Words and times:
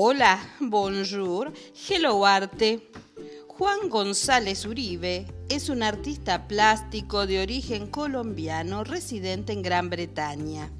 Hola, 0.00 0.38
bonjour, 0.60 1.52
hello 1.88 2.24
arte. 2.24 2.88
Juan 3.48 3.88
González 3.88 4.64
Uribe 4.64 5.26
es 5.48 5.68
un 5.70 5.82
artista 5.82 6.46
plástico 6.46 7.26
de 7.26 7.42
origen 7.42 7.88
colombiano 7.88 8.84
residente 8.84 9.52
en 9.52 9.60
Gran 9.60 9.90
Bretaña. 9.90 10.70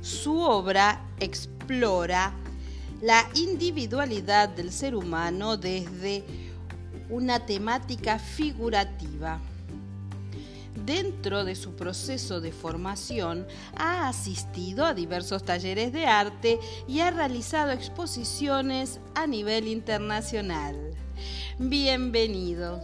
Su 0.00 0.40
obra 0.40 1.06
explora 1.20 2.34
la 3.00 3.30
individualidad 3.34 4.48
del 4.48 4.72
ser 4.72 4.96
humano 4.96 5.56
desde 5.56 6.24
una 7.10 7.46
temática 7.46 8.18
figurativa. 8.18 9.40
Dentro 10.84 11.44
de 11.44 11.54
su 11.54 11.76
proceso 11.76 12.40
de 12.40 12.50
formación 12.50 13.46
ha 13.76 14.08
asistido 14.08 14.84
a 14.84 14.94
diversos 14.94 15.44
talleres 15.44 15.92
de 15.92 16.06
arte 16.06 16.58
y 16.88 17.00
ha 17.00 17.12
realizado 17.12 17.70
exposiciones 17.70 18.98
a 19.14 19.28
nivel 19.28 19.68
internacional. 19.68 20.76
Bienvenido. 21.58 22.80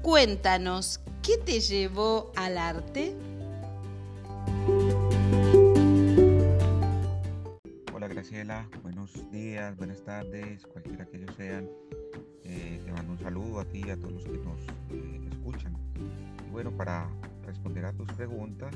Cuéntanos, 0.00 1.00
¿qué 1.22 1.36
te 1.36 1.60
llevó 1.60 2.32
al 2.36 2.56
arte? 2.56 3.14
Hola 7.92 8.08
Graciela, 8.08 8.66
buenos 8.82 9.30
días, 9.30 9.76
buenas 9.76 10.02
tardes, 10.04 10.66
cualquiera 10.66 11.04
que 11.04 11.18
ellos 11.18 11.34
sean. 11.36 11.68
Eh, 12.44 12.80
te 12.82 12.92
mando 12.92 13.12
un 13.12 13.18
saludo 13.18 13.60
a 13.60 13.66
ti 13.66 13.82
y 13.86 13.90
a 13.90 13.96
todos 13.98 14.12
los 14.12 14.24
que 14.24 14.38
nos 14.38 14.60
eh, 14.90 15.28
escuchan. 15.30 15.76
Bueno, 16.58 16.72
para 16.72 17.06
responder 17.46 17.84
a 17.84 17.92
tus 17.92 18.08
preguntas, 18.14 18.74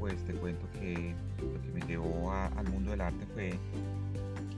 pues 0.00 0.16
te 0.24 0.32
cuento 0.32 0.68
que 0.72 1.14
lo 1.40 1.62
que 1.62 1.70
me 1.70 1.80
llevó 1.82 2.32
al 2.32 2.68
mundo 2.68 2.90
del 2.90 3.00
arte 3.00 3.24
fue 3.26 3.52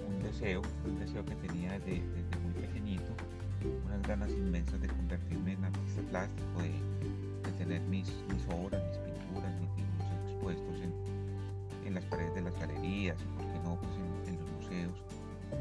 un 0.08 0.22
deseo, 0.22 0.62
un 0.86 0.98
deseo 0.98 1.22
que 1.26 1.34
tenía 1.34 1.72
desde, 1.72 2.00
muy 2.42 2.54
pequeñito, 2.58 3.12
unas 3.84 4.00
ganas 4.08 4.30
inmensas 4.30 4.80
de 4.80 4.88
convertirme 4.88 5.52
en 5.52 5.64
artista 5.66 6.00
plástico, 6.08 6.62
de, 6.62 7.52
tener 7.58 7.82
mis, 7.82 8.08
obras, 8.48 8.82
mis 8.82 8.96
pinturas, 8.96 9.52
mis 9.60 9.76
dibujos 9.76 10.30
expuestos 10.30 10.76
en, 10.80 11.86
en, 11.86 11.94
las 11.94 12.04
paredes 12.04 12.34
de 12.34 12.40
las 12.40 12.58
galerías, 12.58 13.18
y 13.20 13.26
por 13.36 13.52
qué 13.52 13.58
no, 13.62 13.78
pues 13.78 13.92
en, 14.26 14.34
en 14.34 14.40
los 14.40 14.50
museos. 14.52 15.04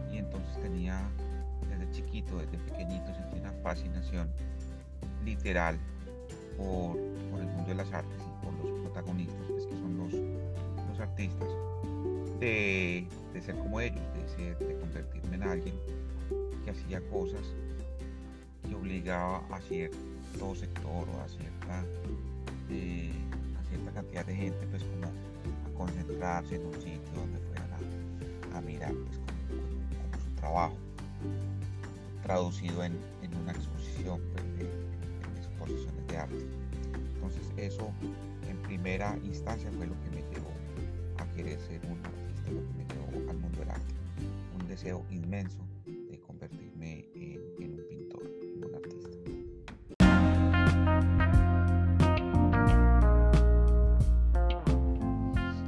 Y 0.09 0.19
entonces 0.19 0.61
tenía 0.61 1.01
desde 1.67 1.91
chiquito, 1.91 2.37
desde 2.37 2.57
pequeñito, 2.59 3.13
sentí 3.13 3.39
una 3.39 3.51
fascinación 3.61 4.29
literal 5.25 5.77
por, 6.57 6.97
el 6.97 7.47
mundo 7.47 7.67
de 7.67 7.75
las 7.75 7.91
artes 7.91 8.19
y 8.19 8.45
por 8.45 8.53
los 8.53 8.81
protagonistas, 8.81 9.47
pues, 9.49 9.65
que 9.65 9.73
son 9.73 9.97
los, 9.97 10.13
los 10.89 10.99
artistas, 10.99 11.47
de, 12.39 13.07
ser 13.41 13.55
como 13.55 13.79
ellos, 13.79 14.01
de, 14.37 14.55
de 14.55 14.79
convertirme 14.79 15.35
en 15.35 15.43
alguien 15.43 15.75
que 16.63 16.71
hacía 16.71 17.01
cosas 17.09 17.41
que 18.67 18.75
obligaba 18.75 19.43
a 19.51 19.61
cierto 19.61 20.55
sector 20.55 21.07
o 21.09 21.21
a 21.21 21.27
cierta, 21.27 21.83
eh, 22.69 23.11
a 23.59 23.69
cierta 23.69 23.91
cantidad 23.91 24.25
de 24.25 24.35
gente, 24.35 24.67
pues 24.67 24.83
como 24.83 25.05
a 25.07 25.77
concentrarse 25.77 26.55
en 26.55 26.65
un 26.65 26.73
sitio 26.75 27.11
donde 27.15 27.39
fueran 27.39 27.69
a, 28.53 28.61
mirar 28.61 28.93
pues, 28.93 29.17
como, 29.17 30.23
su 30.23 30.35
trabajo 30.35 30.77
traducido 32.23 32.83
en, 32.83 32.97
una 33.41 33.51
exposición 33.51 34.21
pues, 34.33 34.43
de, 34.43 34.50
en 34.50 34.50
de 36.07 36.17
arte. 36.17 36.45
Entonces 37.15 37.51
eso 37.57 37.91
en 38.49 38.57
primera 38.63 39.17
instancia 39.23 39.71
fue 39.71 39.87
lo 39.87 39.93
que 40.01 40.09
me 40.09 40.21
llevó 40.33 40.51
a 41.17 41.25
querer 41.31 41.59
ser 41.59 41.81
un 41.85 41.97
artista, 42.05 42.51
lo 42.51 42.65
que 42.67 42.73
me 42.73 42.85
llevó 42.85 43.29
al 43.29 43.37
mundo 43.37 43.59
del 43.59 43.69
arte. 43.71 43.93
Un 44.59 44.67
deseo 44.67 45.05
inmenso 45.09 45.65
de 45.85 46.19
convertirme 46.19 47.05
en, 47.15 47.41
en 47.59 47.73
un 47.73 47.87
pintor, 47.87 48.31
en 48.41 48.63
un 48.65 48.75
artista. 48.75 49.09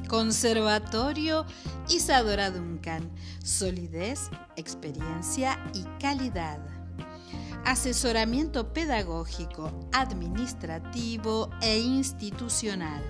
Conservatorio 0.10 1.46
Isadora 1.90 2.52
Duncan. 2.52 3.12
Solidez, 3.44 4.30
experiencia 4.56 5.60
y 5.74 5.84
calidad. 6.00 6.83
Asesoramiento 7.66 8.74
pedagógico, 8.74 9.72
administrativo 9.94 11.50
e 11.62 11.80
institucional. 11.80 13.02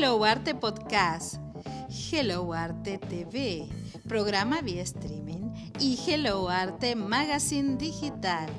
Hello 0.03 0.19
Arte 0.25 0.53
Podcast, 0.53 1.35
Hello 2.11 2.51
Arte 2.51 2.97
TV, 2.97 3.69
programa 4.05 4.59
vía 4.59 4.81
streaming 4.81 5.53
y 5.79 5.97
Hello 6.05 6.49
Arte 6.49 6.97
Magazine 6.97 7.77
Digital 7.77 8.49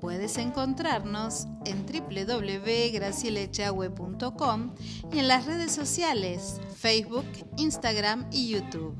Puedes 0.00 0.38
encontrarnos 0.38 1.48
en 1.64 1.84
www.gracielechahue.com 1.84 4.74
y 5.12 5.18
en 5.18 5.26
las 5.26 5.46
redes 5.46 5.72
sociales 5.72 6.60
Facebook, 6.76 7.26
Instagram 7.56 8.28
y 8.30 8.50
YouTube. 8.50 8.94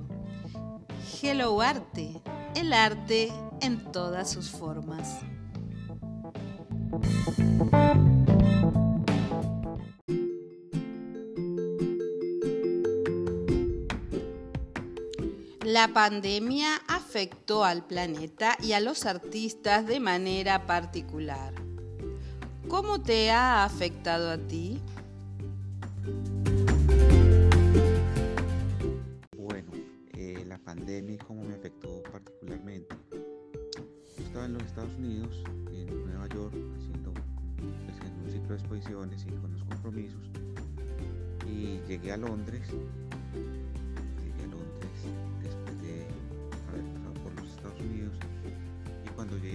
Hello 1.22 1.60
Arte, 1.60 2.20
el 2.56 2.72
arte 2.72 3.32
en 3.60 3.92
todas 3.92 4.28
sus 4.28 4.50
formas. 4.50 5.20
La 15.64 15.88
pandemia 15.88 16.76
afectó 16.88 17.64
al 17.64 17.86
planeta 17.86 18.58
y 18.62 18.72
a 18.72 18.80
los 18.80 19.06
artistas 19.06 19.86
de 19.86 19.98
manera 19.98 20.66
particular. 20.66 21.54
¿Cómo 22.68 23.00
te 23.00 23.30
ha 23.30 23.64
afectado 23.64 24.30
a 24.30 24.36
ti? 24.36 24.78
Bueno, 29.38 29.72
eh, 30.12 30.44
la 30.46 30.58
pandemia, 30.58 31.16
¿cómo 31.26 31.42
me 31.44 31.54
afectó 31.54 32.02
particularmente? 32.12 32.94
Yo 33.10 34.22
estaba 34.22 34.44
en 34.44 34.52
los 34.52 34.64
Estados 34.64 34.94
Unidos, 34.98 35.42
en 35.72 36.04
Nueva 36.04 36.28
York, 36.28 36.54
haciendo 36.76 37.14
pues, 37.14 37.96
un 38.22 38.30
ciclo 38.30 38.48
de 38.48 38.54
exposiciones 38.56 39.24
y 39.26 39.32
con 39.40 39.50
los 39.54 39.64
compromisos. 39.64 40.20
Y 41.46 41.80
llegué 41.88 42.12
a 42.12 42.18
Londres 42.18 42.68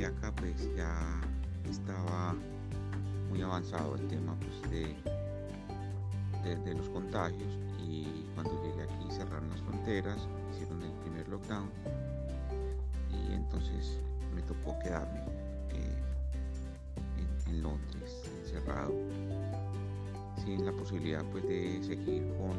acá 0.05 0.33
pues 0.35 0.69
ya 0.75 1.21
estaba 1.69 2.35
muy 3.29 3.41
avanzado 3.41 3.95
el 3.95 4.07
tema 4.07 4.35
pues, 4.39 4.71
de, 4.71 4.95
de, 6.59 6.73
los 6.73 6.89
contagios. 6.89 7.57
Y 7.87 8.25
cuando 8.35 8.51
llegué 8.63 8.83
aquí 8.83 9.11
cerraron 9.11 9.49
las 9.49 9.61
fronteras, 9.61 10.27
hicieron 10.51 10.81
el 10.83 10.91
primer 11.03 11.27
lockdown 11.27 11.69
y 13.11 13.33
entonces 13.33 13.99
me 14.33 14.41
tocó 14.43 14.77
quedarme 14.79 15.19
eh, 15.71 15.95
en, 17.47 17.63
Londres, 17.63 18.21
encerrado, 18.43 18.93
sin 20.43 20.65
la 20.65 20.71
posibilidad 20.71 21.23
pues 21.31 21.43
de 21.43 21.83
seguir 21.83 22.23
con, 22.37 22.55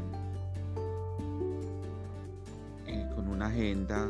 eh, 2.86 3.08
con 3.14 3.28
una 3.28 3.46
agenda 3.46 4.08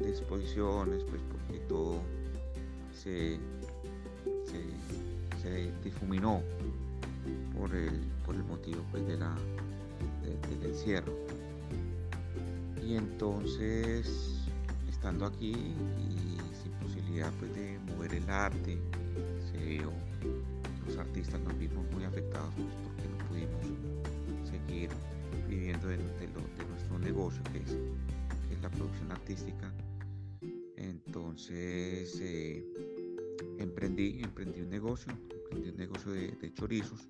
de 0.00 0.10
exposiciones, 0.10 1.04
pues 1.04 1.22
porque 1.30 1.60
todo 1.60 2.00
se, 3.02 3.38
se, 5.42 5.72
difuminó 5.82 6.42
por 7.56 7.74
el, 7.74 8.00
por 8.26 8.34
el 8.34 8.44
motivo 8.44 8.82
pues, 8.90 9.06
de 9.06 9.16
la, 9.16 9.34
del 10.22 10.70
encierro. 10.70 11.12
Y 12.86 12.96
entonces, 12.96 14.44
estando 14.88 15.24
aquí 15.24 15.52
y 15.52 16.38
sin 16.62 16.72
posibilidad 16.82 17.32
pues, 17.38 17.54
de 17.54 17.78
mover 17.86 18.14
el 18.14 18.28
arte, 18.28 18.78
se 19.50 19.64
vio, 19.64 19.92
los 20.86 20.98
artistas 20.98 21.40
nos 21.40 21.56
vimos 21.58 21.90
muy 21.92 22.04
afectados 22.04 22.52
pues, 22.54 22.68
porque 22.84 23.08
no 23.08 23.28
pudimos 23.28 24.50
seguir 24.50 24.90
viviendo 25.48 25.88
de, 25.88 25.96
nuestro 25.96 26.98
negocio, 26.98 27.42
que 27.52 27.58
es, 27.58 27.76
la 28.60 28.68
producción 28.68 29.10
artística. 29.10 29.72
Entonces 30.90 32.18
eh, 32.20 32.64
emprendí, 33.58 34.20
emprendí 34.22 34.60
un 34.60 34.70
negocio, 34.70 35.12
emprendí 35.44 35.70
un 35.70 35.76
negocio 35.76 36.10
de, 36.10 36.52
chorizos 36.52 37.08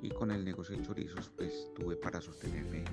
y 0.00 0.08
con 0.08 0.30
el 0.30 0.42
negocio 0.42 0.76
de 0.76 0.82
chorizos 0.82 1.30
pues 1.36 1.68
tuve 1.74 1.96
para 1.96 2.20
sostenerme 2.22 2.84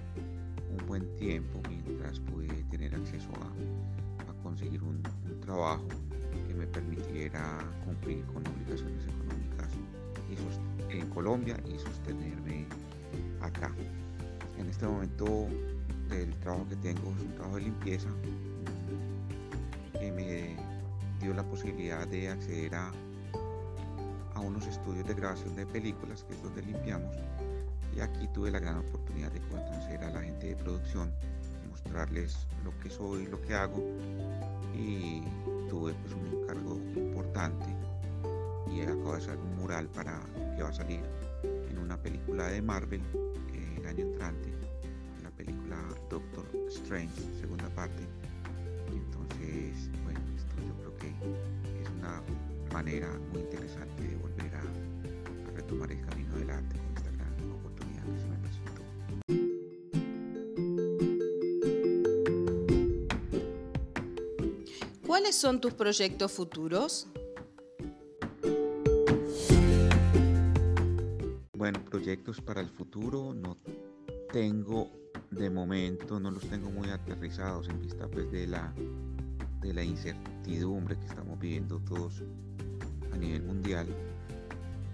un 0.69 0.85
buen 0.85 1.15
tiempo 1.15 1.61
mientras 1.69 2.19
pude 2.19 2.47
tener 2.69 2.93
acceso 2.93 3.29
a, 3.41 4.33
conseguir 4.43 4.83
un, 4.83 5.01
trabajo 5.41 5.87
que 6.47 6.53
me 6.53 6.67
permitiera 6.67 7.59
cumplir 7.85 8.23
con 8.25 8.45
obligaciones 8.47 9.03
económicas 9.05 9.71
en 10.89 11.09
Colombia 11.09 11.57
y 11.67 11.79
sostenerme 11.79 12.65
acá. 13.41 13.73
En 14.57 14.67
este 14.67 14.85
momento 14.85 15.47
el 16.11 16.35
trabajo 16.39 16.67
que 16.67 16.75
tengo 16.77 17.13
es 17.17 17.23
un 17.23 17.33
trabajo 17.35 17.55
de 17.55 17.61
limpieza 17.63 18.09
que 19.99 20.11
me 20.11 20.55
dio 21.19 21.33
la 21.33 21.43
posibilidad 21.43 22.07
de 22.07 22.29
acceder 22.29 22.73
a, 22.75 22.91
a 24.33 24.39
unos 24.39 24.65
estudios 24.67 25.05
de 25.07 25.13
grabación 25.13 25.55
de 25.55 25.65
películas, 25.65 26.23
que 26.23 26.33
es 26.33 26.43
donde 26.43 26.61
limpiamos. 26.61 27.15
Y 27.95 27.99
aquí 27.99 28.27
tuve 28.33 28.51
la 28.51 28.59
gran 28.59 28.77
oportunidad 28.77 29.31
de 29.31 29.41
conocer 29.41 30.03
a 30.03 30.09
la 30.09 30.21
gente 30.21 30.47
de 30.47 30.55
producción, 30.55 31.11
mostrarles 31.69 32.47
lo 32.63 32.77
que 32.79 32.89
soy, 32.89 33.27
lo 33.27 33.41
que 33.41 33.53
hago. 33.53 33.83
Y 34.75 35.21
tuve 35.69 35.93
pues 35.93 36.13
un 36.13 36.41
encargo 36.41 36.75
importante 36.95 37.65
y 38.71 38.81
acabo 38.81 39.11
de 39.13 39.17
hacer 39.17 39.37
un 39.37 39.57
mural 39.57 39.87
para 39.87 40.19
que 40.55 40.63
va 40.63 40.69
a 40.69 40.73
salir 40.73 41.01
en 41.69 41.77
una 41.77 41.97
película 41.97 42.47
de 42.47 42.61
Marvel 42.61 43.01
el 43.77 43.85
año 43.85 44.05
entrante, 44.05 44.49
la 45.23 45.31
película 45.31 45.77
Doctor 46.09 46.45
Strange, 46.69 47.21
segunda 47.39 47.67
parte. 47.69 48.03
Entonces, 49.49 49.89
bueno, 50.03 50.19
esto 50.37 50.55
yo 50.67 50.75
creo 50.77 50.95
que 50.97 51.07
es 51.81 51.89
una 51.97 52.21
manera 52.71 53.09
muy 53.31 53.41
interesante 53.41 54.03
de 54.03 54.15
volver 54.17 54.55
a, 54.55 54.61
retomar 55.55 55.91
el 55.91 56.01
camino 56.05 56.35
del 56.35 56.51
arte 56.51 56.75
con 56.77 56.95
esta 56.95 57.11
gran 57.11 57.33
oportunidad 57.51 58.03
que 58.05 58.19
se 58.19 58.27
me 58.27 58.37
presentó. 58.37 58.81
¿Cuáles 65.05 65.35
son 65.35 65.59
tus 65.59 65.73
proyectos 65.73 66.31
futuros? 66.31 67.07
Bueno, 71.53 71.83
proyectos 71.85 72.39
para 72.39 72.61
el 72.61 72.69
futuro 72.69 73.33
no 73.33 73.57
tengo 74.31 74.91
de 75.31 75.49
momento, 75.49 76.19
no 76.19 76.29
los 76.29 76.43
tengo 76.47 76.69
muy 76.69 76.89
aterrizados 76.89 77.67
en 77.69 77.79
vista 77.81 78.07
pues 78.07 78.31
de 78.31 78.47
la 78.47 78.73
de 79.61 79.73
la 79.73 79.83
incertidumbre 79.83 80.97
que 80.97 81.05
estamos 81.05 81.39
viviendo 81.39 81.79
todos 81.81 82.23
a 83.13 83.17
nivel 83.17 83.43
mundial. 83.43 83.87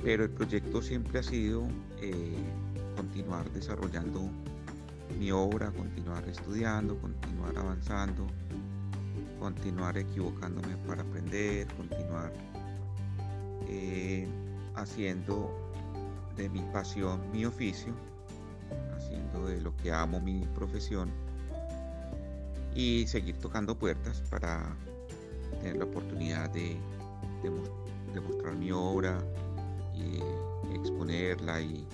Pero 0.03 0.23
el 0.23 0.29
proyecto 0.29 0.81
siempre 0.81 1.19
ha 1.19 1.23
sido 1.23 1.67
eh, 2.01 2.35
continuar 2.95 3.49
desarrollando 3.51 4.29
mi 5.19 5.31
obra, 5.31 5.71
continuar 5.71 6.27
estudiando, 6.27 6.99
continuar 6.99 7.57
avanzando, 7.57 8.27
continuar 9.39 9.97
equivocándome 9.97 10.75
para 10.87 11.01
aprender, 11.01 11.67
continuar 11.75 12.33
eh, 13.67 14.27
haciendo 14.75 15.51
de 16.35 16.49
mi 16.49 16.61
pasión 16.73 17.21
mi 17.31 17.45
oficio, 17.45 17.93
haciendo 18.95 19.47
de 19.47 19.61
lo 19.61 19.75
que 19.77 19.91
amo 19.91 20.19
mi 20.19 20.45
profesión 20.53 21.09
y 22.75 23.07
seguir 23.07 23.37
tocando 23.37 23.73
puertas 23.77 24.21
para 24.29 24.75
tener 25.61 25.77
la 25.77 25.85
oportunidad 25.85 26.49
de, 26.49 26.77
de, 27.41 28.19
mostrar 28.19 28.55
mi 28.55 28.71
obra 28.71 29.17
y 29.93 30.19
exponerla 30.75 31.61
y, 31.61 31.87